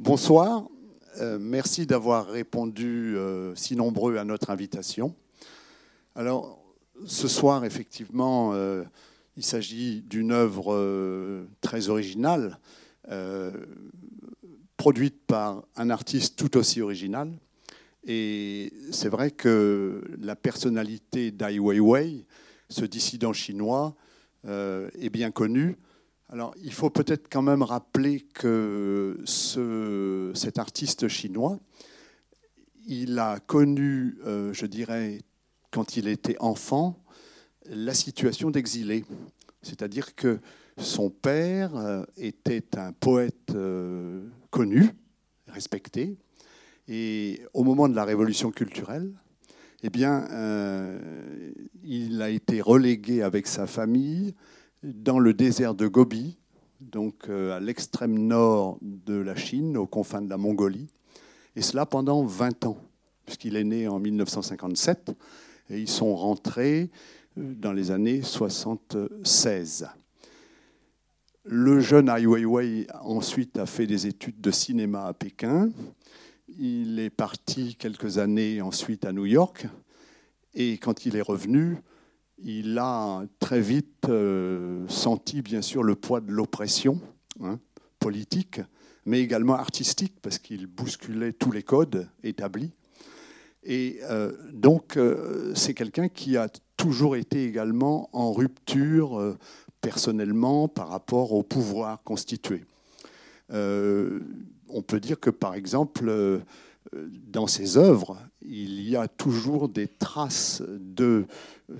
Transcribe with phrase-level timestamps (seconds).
[0.00, 0.66] Bonsoir,
[1.20, 5.14] euh, merci d'avoir répondu euh, si nombreux à notre invitation.
[6.16, 6.58] Alors,
[7.06, 8.82] ce soir, effectivement, euh,
[9.36, 12.58] il s'agit d'une œuvre très originale,
[14.76, 17.30] produite par un artiste tout aussi original.
[18.04, 22.26] Et c'est vrai que la personnalité d'Ai Weiwei,
[22.68, 23.94] ce dissident chinois,
[24.44, 25.76] est bien connue.
[26.34, 31.60] Alors, il faut peut-être quand même rappeler que ce, cet artiste chinois,
[32.88, 35.20] il a connu, euh, je dirais,
[35.70, 36.98] quand il était enfant,
[37.66, 39.04] la situation d'exilé.
[39.62, 40.40] C'est-à-dire que
[40.76, 44.90] son père euh, était un poète euh, connu,
[45.46, 46.16] respecté,
[46.88, 49.12] et au moment de la révolution culturelle,
[49.84, 50.26] eh bien,
[51.84, 54.34] il a été relégué avec sa famille
[54.84, 56.36] dans le désert de Gobi,
[56.80, 60.90] donc euh, à l'extrême nord de la Chine, aux confins de la Mongolie,
[61.56, 62.76] et cela pendant 20 ans,
[63.24, 65.12] puisqu'il est né en 1957,
[65.70, 66.90] et ils sont rentrés
[67.38, 69.88] euh, dans les années 76.
[71.46, 75.70] Le jeune Ai Weiwei ensuite a fait des études de cinéma à Pékin.
[76.58, 79.66] Il est parti quelques années ensuite à New York.
[80.54, 81.78] Et quand il est revenu,
[82.44, 87.00] il a très vite euh, senti, bien sûr, le poids de l'oppression
[87.42, 87.58] hein,
[87.98, 88.60] politique,
[89.06, 92.72] mais également artistique, parce qu'il bousculait tous les codes établis.
[93.62, 99.36] Et euh, donc, euh, c'est quelqu'un qui a toujours été également en rupture
[99.80, 102.64] personnellement par rapport au pouvoir constitué.
[103.50, 106.42] on peut dire que, par exemple,
[106.92, 111.26] dans ses œuvres, il y a toujours des traces de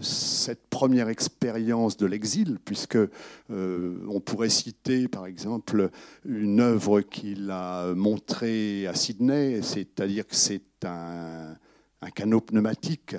[0.00, 5.90] cette première expérience de l'exil, puisque euh, on pourrait citer par exemple
[6.24, 11.56] une œuvre qu'il a montrée à Sydney, c'est-à-dire que c'est un,
[12.14, 13.16] canot pneumatique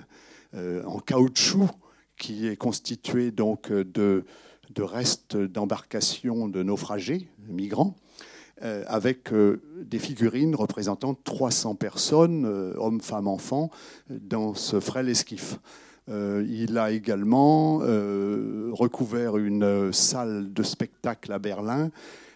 [0.54, 1.70] euh, en caoutchouc
[2.18, 4.26] qui est constitué donc de,
[4.74, 12.74] de restes d'embarcations de naufragés, migrants, euh, avec euh, des figurines représentant 300 personnes, euh,
[12.78, 13.70] hommes, femmes, enfants,
[14.10, 15.60] dans ce frêle esquif.
[16.08, 21.90] il a également recouvert une salle de spectacle à Berlin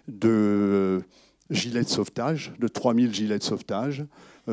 [0.07, 1.01] de
[1.51, 4.05] gilets de sauvetage, de 3000 gilets de sauvetage.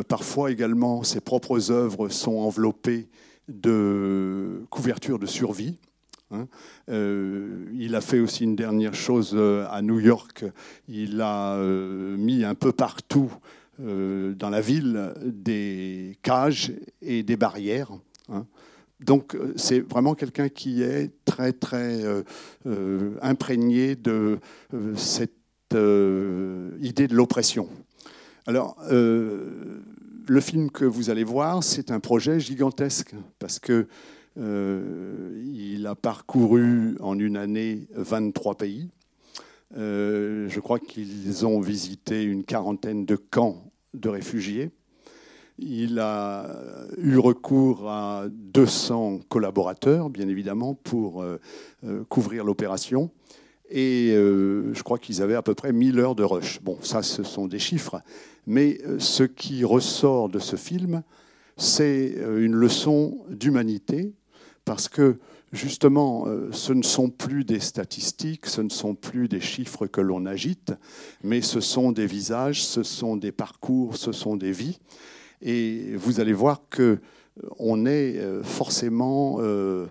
[0.06, 3.08] parfois également, ses propres œuvres sont enveloppées
[3.48, 5.76] de couvertures de survie.
[6.30, 6.48] Hein.
[6.88, 10.44] Euh, il a fait aussi une dernière chose euh, à New York.
[10.88, 13.32] Il a euh, mis un peu partout
[13.78, 16.72] dans la ville des cages
[17.02, 17.90] et des barrières.
[18.30, 18.46] Hein.
[19.00, 22.02] Donc c'est vraiment quelqu'un qui est très très
[23.20, 24.38] imprégné de
[24.94, 25.34] cette
[25.74, 27.68] idée de l'oppression.
[28.46, 33.88] Alors le film que vous allez voir, c'est un projet gigantesque parce que
[34.36, 38.90] il a parcouru en une année 23 pays.
[39.76, 44.70] Euh, je crois qu'ils ont visité une quarantaine de camps de réfugiés.
[45.58, 46.46] Il a
[46.98, 51.38] eu recours à 200 collaborateurs, bien évidemment, pour euh,
[52.08, 53.10] couvrir l'opération.
[53.68, 56.60] Et je crois qu'ils avaient à peu près 1000 heures de rush.
[56.62, 58.00] Bon, ça, ce sont des chiffres.
[58.46, 61.02] Mais ce qui ressort de ce film,
[61.56, 64.12] c'est une leçon d'humanité,
[64.66, 65.16] parce que
[65.52, 70.02] justement, euh, ce ne sont plus des statistiques, ce ne sont plus des chiffres que
[70.02, 70.74] l'on agite,
[71.24, 74.78] mais ce sont des visages, ce sont des parcours, ce sont des vies.
[75.40, 76.98] Et vous allez voir que
[77.58, 79.86] on est euh, forcément euh,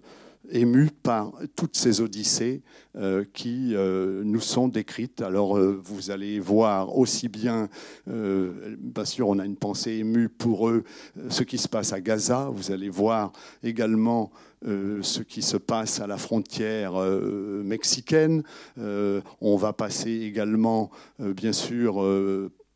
[0.51, 2.61] ému par toutes ces odyssées
[2.97, 5.21] euh, qui euh, nous sont décrites.
[5.21, 7.69] Alors euh, vous allez voir aussi bien,
[8.07, 10.83] bien sûr on a une pensée émue pour eux,
[11.29, 13.31] ce qui se passe à Gaza, vous allez voir
[13.63, 14.31] également
[14.63, 16.93] ce qui se passe à la frontière
[17.63, 18.43] mexicaine.
[18.77, 20.89] on va passer également,
[21.19, 22.03] bien sûr,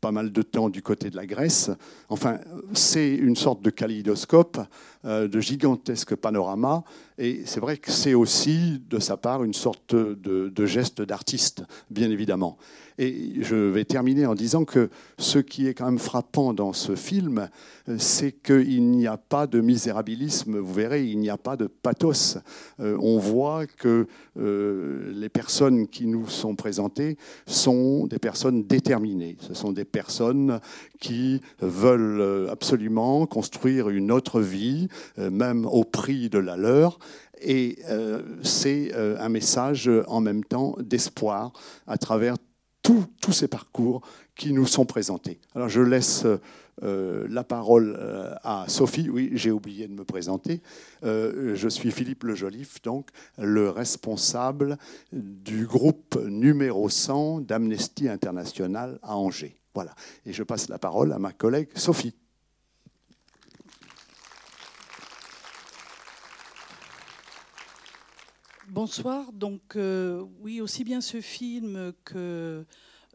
[0.00, 1.70] pas mal de temps du côté de la Grèce.
[2.08, 2.38] Enfin,
[2.72, 4.58] c'est une sorte de kaléidoscope,
[5.04, 6.84] de gigantesque panorama,
[7.20, 12.10] et c'est vrai que c'est aussi, de sa part, une sorte de, geste d'artiste, bien
[12.10, 12.56] évidemment.
[12.96, 16.94] Et je vais terminer en disant que ce qui est quand même frappant dans ce
[16.96, 17.48] film,
[17.98, 22.38] c'est qu'il n'y a pas de misérabilisme, vous verrez, il n'y a pas de pathos.
[22.78, 24.06] Euh, on voit que
[24.38, 29.38] euh, les personnes qui nous sont présentées sont des personnes déterminées.
[29.40, 30.60] Ce sont des personnes
[31.00, 36.98] qui veulent absolument construire une autre vie, euh, même au prix de la leur.
[37.40, 37.78] Et
[38.42, 41.52] c'est un message en même temps d'espoir
[41.86, 42.36] à travers
[42.82, 44.02] tous ces parcours
[44.36, 45.40] qui nous sont présentés.
[45.54, 46.24] Alors je laisse
[46.82, 49.10] euh, la parole euh, à Sophie.
[49.10, 50.62] Oui, j'ai oublié de me présenter.
[51.04, 54.78] Euh, je suis Philippe Le Joliffe, donc le responsable
[55.12, 59.56] du groupe numéro 100 d'Amnesty International à Angers.
[59.74, 59.94] Voilà.
[60.24, 62.14] Et je passe la parole à ma collègue Sophie.
[68.70, 69.32] Bonsoir.
[69.32, 69.76] Donc,
[70.40, 72.64] oui, aussi bien ce film que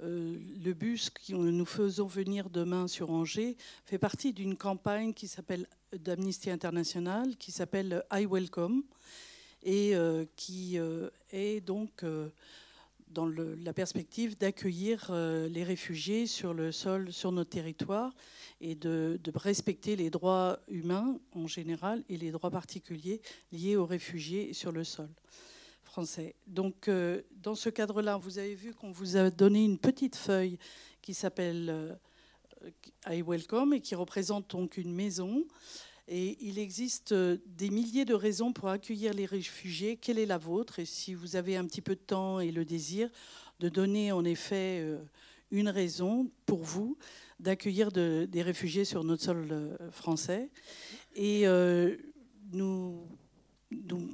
[0.04, 3.56] euh, le bus que nous faisons venir demain sur Angers
[3.86, 5.68] fait partie d'une campagne qui s'appelle
[5.98, 8.84] d'Amnesty International, qui s'appelle I Welcome,
[9.64, 12.04] et euh, qui euh, est donc
[13.16, 15.10] dans la perspective d'accueillir
[15.50, 18.14] les réfugiés sur le sol, sur notre territoire,
[18.60, 23.22] et de, respecter les droits humains en général et les droits particuliers
[23.52, 25.10] liés aux réfugiés sur le sol.
[26.48, 30.58] Donc, euh, dans ce cadre-là, vous avez vu qu'on vous a donné une petite feuille
[31.02, 31.96] qui s'appelle euh,
[33.08, 35.46] I Welcome et qui représente donc une maison.
[36.08, 39.98] Et il existe euh, des milliers de raisons pour accueillir les réfugiés.
[39.98, 40.80] Quelle est la vôtre?
[40.80, 43.10] Et si vous avez un petit peu de temps et le désir,
[43.60, 44.86] de donner en effet
[45.50, 46.98] une raison pour vous
[47.40, 50.50] d'accueillir des réfugiés sur notre sol français.
[51.16, 51.48] Et
[52.52, 53.08] nous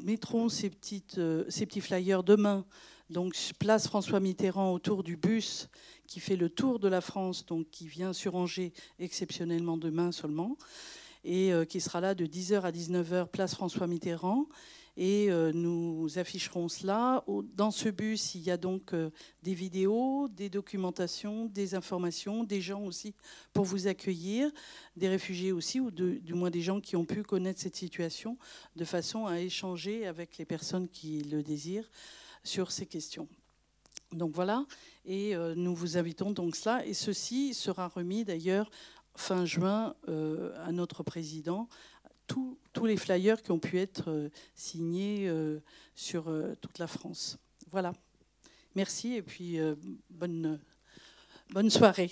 [0.03, 0.71] mettrons ces,
[1.17, 2.65] euh, ces petits flyers demain,
[3.09, 5.69] donc place François Mitterrand autour du bus
[6.07, 10.57] qui fait le tour de la France, donc qui vient sur Angers exceptionnellement demain seulement,
[11.23, 14.47] et euh, qui sera là de 10h à 19h, place François Mitterrand.
[14.97, 17.23] Et euh, nous afficherons cela.
[17.56, 19.09] Dans ce bus, il y a donc euh,
[19.41, 23.13] des vidéos, des documentations, des informations, des gens aussi
[23.53, 24.51] pour vous accueillir,
[24.97, 28.38] des réfugiés aussi, ou du moins des gens qui ont pu connaître cette situation,
[28.75, 31.89] de façon à échanger avec les personnes qui le désirent
[32.44, 33.29] sur ces questions.
[34.12, 34.65] Donc voilà,
[35.06, 36.85] et nous vous invitons donc cela.
[36.85, 38.69] Et ceci sera remis d'ailleurs
[39.15, 41.67] fin juin à notre président
[42.73, 45.59] tous les flyers qui ont pu être euh, signés euh,
[45.95, 47.37] sur euh, toute la France.
[47.71, 47.93] Voilà.
[48.75, 49.59] Merci et puis
[50.09, 50.59] bonne
[51.69, 52.09] soirée.